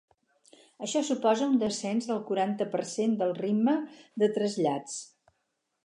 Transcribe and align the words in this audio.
Això 0.85 1.01
suposa 1.09 1.49
un 1.51 1.59
descens 1.65 2.09
del 2.13 2.23
quaranta 2.31 2.69
per 2.77 2.83
cent 2.95 3.15
del 3.21 3.37
ritme 3.43 3.79
de 4.25 4.35
trasllats. 4.39 4.99